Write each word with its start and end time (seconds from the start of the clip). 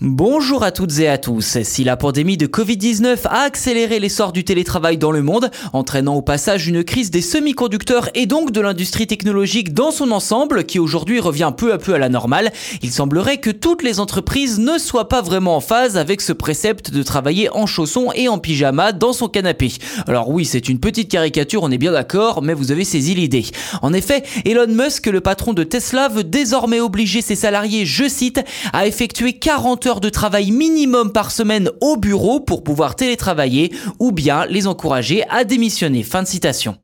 Bonjour 0.00 0.64
à 0.64 0.72
toutes 0.72 0.98
et 0.98 1.06
à 1.06 1.18
tous. 1.18 1.62
Si 1.62 1.84
la 1.84 1.96
pandémie 1.96 2.36
de 2.36 2.48
Covid-19 2.48 3.28
a 3.28 3.42
accéléré 3.42 4.00
l'essor 4.00 4.32
du 4.32 4.42
télétravail 4.42 4.98
dans 4.98 5.12
le 5.12 5.22
monde, 5.22 5.52
entraînant 5.72 6.16
au 6.16 6.20
passage 6.20 6.66
une 6.66 6.82
crise 6.82 7.12
des 7.12 7.20
semi-conducteurs 7.20 8.08
et 8.16 8.26
donc 8.26 8.50
de 8.50 8.60
l'industrie 8.60 9.06
technologique 9.06 9.72
dans 9.72 9.92
son 9.92 10.10
ensemble, 10.10 10.64
qui 10.64 10.80
aujourd'hui 10.80 11.20
revient 11.20 11.52
peu 11.56 11.72
à 11.72 11.78
peu 11.78 11.94
à 11.94 11.98
la 11.98 12.08
normale, 12.08 12.52
il 12.82 12.90
semblerait 12.90 13.36
que 13.36 13.50
toutes 13.50 13.84
les 13.84 14.00
entreprises 14.00 14.58
ne 14.58 14.78
soient 14.78 15.08
pas 15.08 15.22
vraiment 15.22 15.54
en 15.54 15.60
phase 15.60 15.96
avec 15.96 16.22
ce 16.22 16.32
précepte 16.32 16.90
de 16.90 17.02
travailler 17.04 17.48
en 17.50 17.66
chaussons 17.66 18.10
et 18.16 18.26
en 18.26 18.40
pyjama 18.40 18.90
dans 18.90 19.12
son 19.12 19.28
canapé. 19.28 19.74
Alors 20.08 20.28
oui, 20.28 20.44
c'est 20.44 20.68
une 20.68 20.80
petite 20.80 21.08
caricature, 21.08 21.62
on 21.62 21.70
est 21.70 21.78
bien 21.78 21.92
d'accord, 21.92 22.42
mais 22.42 22.54
vous 22.54 22.72
avez 22.72 22.84
saisi 22.84 23.14
l'idée. 23.14 23.46
En 23.80 23.92
effet, 23.92 24.24
Elon 24.44 24.66
Musk, 24.66 25.06
le 25.06 25.20
patron 25.20 25.52
de 25.52 25.62
Tesla, 25.62 26.08
veut 26.08 26.24
désormais 26.24 26.80
obliger 26.80 27.22
ses 27.22 27.36
salariés, 27.36 27.86
je 27.86 28.08
cite, 28.08 28.40
à 28.72 28.88
effectuer 28.88 29.34
40 29.34 29.83
heures 29.86 30.00
de 30.00 30.08
travail 30.08 30.50
minimum 30.50 31.12
par 31.12 31.30
semaine 31.30 31.70
au 31.80 31.96
bureau 31.96 32.40
pour 32.40 32.62
pouvoir 32.62 32.96
télétravailler 32.96 33.72
ou 33.98 34.12
bien 34.12 34.46
les 34.46 34.66
encourager 34.66 35.24
à 35.30 35.44
démissionner. 35.44 36.02
Fin 36.02 36.22
de 36.22 36.28
citation. 36.28 36.76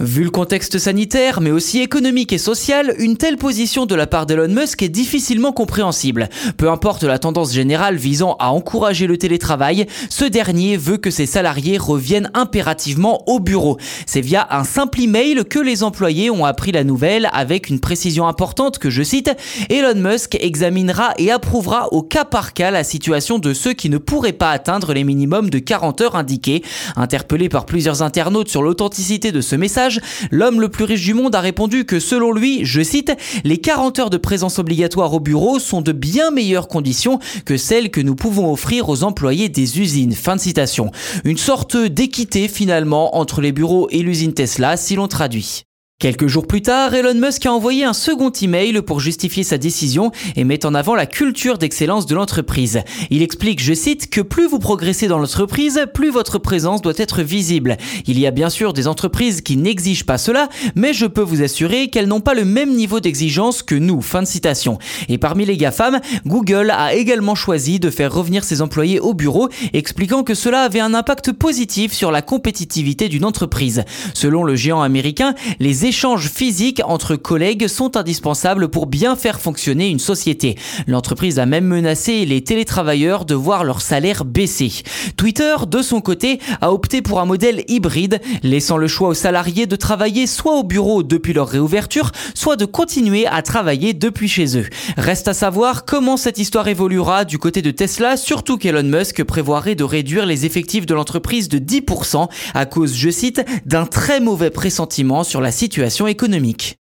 Vu 0.00 0.22
le 0.22 0.30
contexte 0.30 0.78
sanitaire, 0.78 1.40
mais 1.40 1.50
aussi 1.50 1.80
économique 1.80 2.32
et 2.32 2.38
social, 2.38 2.94
une 3.00 3.16
telle 3.16 3.36
position 3.36 3.84
de 3.84 3.96
la 3.96 4.06
part 4.06 4.26
d'Elon 4.26 4.46
Musk 4.46 4.80
est 4.80 4.88
difficilement 4.88 5.50
compréhensible. 5.50 6.28
Peu 6.56 6.70
importe 6.70 7.02
la 7.02 7.18
tendance 7.18 7.52
générale 7.52 7.96
visant 7.96 8.36
à 8.38 8.52
encourager 8.52 9.08
le 9.08 9.18
télétravail, 9.18 9.86
ce 10.08 10.24
dernier 10.24 10.76
veut 10.76 10.98
que 10.98 11.10
ses 11.10 11.26
salariés 11.26 11.78
reviennent 11.78 12.30
impérativement 12.34 13.28
au 13.28 13.40
bureau. 13.40 13.76
C'est 14.06 14.20
via 14.20 14.46
un 14.52 14.62
simple 14.62 15.00
email 15.00 15.44
que 15.44 15.58
les 15.58 15.82
employés 15.82 16.30
ont 16.30 16.44
appris 16.44 16.70
la 16.70 16.84
nouvelle 16.84 17.28
avec 17.32 17.68
une 17.68 17.80
précision 17.80 18.28
importante 18.28 18.78
que 18.78 18.90
je 18.90 19.02
cite, 19.02 19.32
Elon 19.68 19.96
Musk 19.96 20.36
examinera 20.40 21.12
et 21.18 21.32
approuvera 21.32 21.92
au 21.92 22.02
cas 22.02 22.24
par 22.24 22.52
cas 22.52 22.70
la 22.70 22.84
situation 22.84 23.40
de 23.40 23.52
ceux 23.52 23.72
qui 23.72 23.90
ne 23.90 23.98
pourraient 23.98 24.32
pas 24.32 24.52
atteindre 24.52 24.92
les 24.92 25.02
minimums 25.02 25.50
de 25.50 25.58
40 25.58 26.02
heures 26.02 26.14
indiqués. 26.14 26.62
Interpellé 26.94 27.48
par 27.48 27.66
plusieurs 27.66 28.02
internautes 28.02 28.48
sur 28.48 28.62
l'authenticité 28.62 29.32
de 29.32 29.40
ce 29.40 29.56
message, 29.56 29.87
l'homme 30.30 30.60
le 30.60 30.68
plus 30.68 30.84
riche 30.84 31.04
du 31.04 31.14
monde 31.14 31.34
a 31.34 31.40
répondu 31.40 31.84
que 31.84 32.00
selon 32.00 32.32
lui, 32.32 32.64
je 32.64 32.82
cite, 32.82 33.12
les 33.44 33.58
40 33.58 33.98
heures 33.98 34.10
de 34.10 34.16
présence 34.16 34.58
obligatoire 34.58 35.12
au 35.14 35.20
bureau 35.20 35.58
sont 35.58 35.82
de 35.82 35.92
bien 35.92 36.30
meilleures 36.30 36.68
conditions 36.68 37.18
que 37.44 37.56
celles 37.56 37.90
que 37.90 38.00
nous 38.00 38.14
pouvons 38.14 38.52
offrir 38.52 38.88
aux 38.88 39.02
employés 39.02 39.48
des 39.48 39.80
usines. 39.80 40.12
Fin 40.12 40.36
de 40.36 40.40
citation. 40.40 40.90
Une 41.24 41.38
sorte 41.38 41.76
d'équité 41.76 42.48
finalement 42.48 43.16
entre 43.16 43.40
les 43.40 43.52
bureaux 43.52 43.88
et 43.90 44.02
l'usine 44.02 44.34
Tesla 44.34 44.76
si 44.76 44.96
l'on 44.96 45.08
traduit. 45.08 45.67
Quelques 46.00 46.28
jours 46.28 46.46
plus 46.46 46.62
tard, 46.62 46.94
Elon 46.94 47.16
Musk 47.16 47.44
a 47.46 47.52
envoyé 47.52 47.82
un 47.82 47.92
second 47.92 48.30
email 48.30 48.82
pour 48.82 49.00
justifier 49.00 49.42
sa 49.42 49.58
décision 49.58 50.12
et 50.36 50.44
met 50.44 50.64
en 50.64 50.72
avant 50.72 50.94
la 50.94 51.06
culture 51.06 51.58
d'excellence 51.58 52.06
de 52.06 52.14
l'entreprise. 52.14 52.82
Il 53.10 53.20
explique, 53.20 53.60
je 53.60 53.74
cite, 53.74 54.08
que 54.08 54.20
plus 54.20 54.46
vous 54.46 54.60
progressez 54.60 55.08
dans 55.08 55.18
l'entreprise, 55.18 55.80
plus 55.92 56.10
votre 56.10 56.38
présence 56.38 56.82
doit 56.82 56.92
être 56.98 57.22
visible. 57.22 57.76
Il 58.06 58.16
y 58.20 58.28
a 58.28 58.30
bien 58.30 58.48
sûr 58.48 58.74
des 58.74 58.86
entreprises 58.86 59.40
qui 59.40 59.56
n'exigent 59.56 60.06
pas 60.06 60.18
cela, 60.18 60.48
mais 60.76 60.92
je 60.92 61.04
peux 61.04 61.20
vous 61.20 61.42
assurer 61.42 61.88
qu'elles 61.88 62.06
n'ont 62.06 62.20
pas 62.20 62.34
le 62.34 62.44
même 62.44 62.76
niveau 62.76 63.00
d'exigence 63.00 63.64
que 63.64 63.74
nous. 63.74 64.00
Fin 64.00 64.22
de 64.22 64.28
citation. 64.28 64.78
Et 65.08 65.18
parmi 65.18 65.46
les 65.46 65.56
GAFAM, 65.56 65.98
Google 66.26 66.70
a 66.70 66.94
également 66.94 67.34
choisi 67.34 67.80
de 67.80 67.90
faire 67.90 68.14
revenir 68.14 68.44
ses 68.44 68.62
employés 68.62 69.00
au 69.00 69.14
bureau, 69.14 69.48
expliquant 69.72 70.22
que 70.22 70.34
cela 70.34 70.60
avait 70.60 70.78
un 70.78 70.94
impact 70.94 71.32
positif 71.32 71.92
sur 71.92 72.12
la 72.12 72.22
compétitivité 72.22 73.08
d'une 73.08 73.24
entreprise. 73.24 73.82
Selon 74.14 74.44
le 74.44 74.54
géant 74.54 74.82
américain, 74.82 75.34
les 75.58 75.87
échanges 75.88 76.28
physiques 76.28 76.82
entre 76.84 77.16
collègues 77.16 77.66
sont 77.66 77.96
indispensables 77.96 78.68
pour 78.68 78.86
bien 78.86 79.16
faire 79.16 79.40
fonctionner 79.40 79.88
une 79.88 79.98
société. 79.98 80.56
L'entreprise 80.86 81.38
a 81.38 81.46
même 81.46 81.64
menacé 81.64 82.26
les 82.26 82.44
télétravailleurs 82.44 83.24
de 83.24 83.34
voir 83.34 83.64
leur 83.64 83.80
salaire 83.80 84.26
baisser. 84.26 84.70
Twitter, 85.16 85.56
de 85.66 85.80
son 85.80 86.02
côté, 86.02 86.40
a 86.60 86.74
opté 86.74 87.00
pour 87.00 87.20
un 87.20 87.24
modèle 87.24 87.64
hybride, 87.68 88.20
laissant 88.42 88.76
le 88.76 88.86
choix 88.86 89.08
aux 89.08 89.14
salariés 89.14 89.64
de 89.64 89.76
travailler 89.76 90.26
soit 90.26 90.58
au 90.58 90.62
bureau 90.62 91.02
depuis 91.02 91.32
leur 91.32 91.48
réouverture, 91.48 92.12
soit 92.34 92.56
de 92.56 92.66
continuer 92.66 93.26
à 93.26 93.40
travailler 93.40 93.94
depuis 93.94 94.28
chez 94.28 94.58
eux. 94.58 94.66
Reste 94.98 95.28
à 95.28 95.34
savoir 95.34 95.86
comment 95.86 96.18
cette 96.18 96.36
histoire 96.36 96.68
évoluera 96.68 97.24
du 97.24 97.38
côté 97.38 97.62
de 97.62 97.70
Tesla, 97.70 98.18
surtout 98.18 98.58
qu'Elon 98.58 98.82
Musk 98.82 99.24
prévoirait 99.24 99.74
de 99.74 99.84
réduire 99.84 100.26
les 100.26 100.44
effectifs 100.44 100.84
de 100.84 100.92
l'entreprise 100.92 101.48
de 101.48 101.58
10% 101.58 102.28
à 102.52 102.66
cause, 102.66 102.94
je 102.94 103.08
cite, 103.08 103.42
d'un 103.64 103.86
très 103.86 104.20
mauvais 104.20 104.50
pressentiment 104.50 105.24
sur 105.24 105.40
la 105.40 105.50
situation 105.50 105.77
économique. 106.08 106.78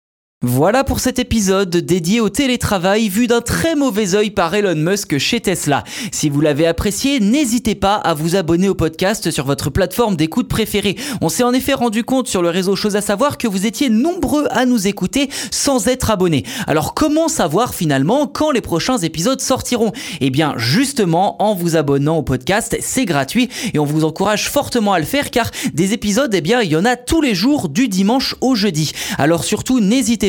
Voilà 0.43 0.85
pour 0.85 1.01
cet 1.01 1.19
épisode 1.19 1.69
dédié 1.69 2.23
au 2.23 2.31
télétravail 2.31 3.11
vu 3.11 3.27
d'un 3.27 3.43
très 3.43 3.75
mauvais 3.75 4.15
œil 4.15 4.31
par 4.31 4.55
Elon 4.55 4.75
Musk 4.75 5.19
chez 5.19 5.39
Tesla. 5.39 5.85
Si 6.13 6.31
vous 6.31 6.41
l'avez 6.41 6.67
apprécié, 6.67 7.21
n'hésitez 7.21 7.75
pas 7.75 7.97
à 7.97 8.15
vous 8.15 8.37
abonner 8.37 8.71
au 8.71 8.75
podcast 8.75 9.31
sur 9.31 9.45
votre 9.45 9.69
plateforme 9.69 10.17
d'écoute 10.17 10.49
préférée. 10.49 10.97
On 11.21 11.29
s'est 11.29 11.43
en 11.43 11.53
effet 11.53 11.75
rendu 11.75 12.05
compte 12.05 12.27
sur 12.27 12.41
le 12.41 12.49
réseau 12.49 12.75
Chose 12.75 12.97
à 12.97 13.03
savoir 13.03 13.37
que 13.37 13.49
vous 13.49 13.67
étiez 13.67 13.91
nombreux 13.91 14.47
à 14.51 14.65
nous 14.65 14.87
écouter 14.87 15.29
sans 15.51 15.89
être 15.89 16.11
abonnés. 16.11 16.45
Alors 16.67 16.95
comment 16.95 17.29
savoir 17.29 17.75
finalement 17.75 18.27
quand 18.27 18.51
les 18.51 18.63
prochains 18.63 18.97
épisodes 18.97 19.43
sortiront? 19.43 19.93
Eh 20.23 20.31
bien 20.31 20.55
justement 20.57 21.37
en 21.43 21.55
vous 21.55 21.77
abonnant 21.77 22.17
au 22.17 22.23
podcast, 22.23 22.79
c'est 22.81 23.05
gratuit 23.05 23.51
et 23.75 23.79
on 23.79 23.85
vous 23.85 24.05
encourage 24.05 24.49
fortement 24.49 24.95
à 24.95 25.01
le 25.01 25.05
faire 25.05 25.31
car 25.31 25.51
des 25.75 25.93
épisodes, 25.93 26.35
eh 26.35 26.41
bien 26.41 26.63
il 26.63 26.71
y 26.71 26.77
en 26.77 26.87
a 26.87 26.97
tous 26.97 27.21
les 27.21 27.35
jours 27.35 27.69
du 27.69 27.89
dimanche 27.89 28.37
au 28.41 28.55
jeudi. 28.55 28.93
Alors 29.19 29.45
surtout 29.45 29.81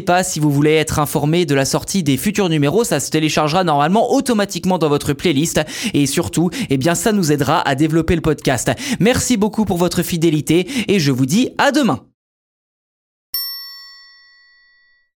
pas 0.01 0.23
si 0.23 0.39
vous 0.39 0.51
voulez 0.51 0.73
être 0.73 0.99
informé 0.99 1.45
de 1.45 1.55
la 1.55 1.65
sortie 1.65 2.03
des 2.03 2.17
futurs 2.17 2.49
numéros, 2.49 2.83
ça 2.83 2.99
se 2.99 3.09
téléchargera 3.09 3.63
normalement 3.63 4.13
automatiquement 4.13 4.77
dans 4.77 4.89
votre 4.89 5.13
playlist 5.13 5.61
et 5.93 6.05
surtout, 6.05 6.49
eh 6.69 6.77
bien 6.77 6.95
ça 6.95 7.11
nous 7.11 7.31
aidera 7.31 7.67
à 7.67 7.75
développer 7.75 8.15
le 8.15 8.21
podcast. 8.21 8.71
Merci 8.99 9.37
beaucoup 9.37 9.65
pour 9.65 9.77
votre 9.77 10.03
fidélité 10.03 10.67
et 10.87 10.99
je 10.99 11.11
vous 11.11 11.25
dis 11.25 11.49
à 11.57 11.71
demain. 11.71 12.10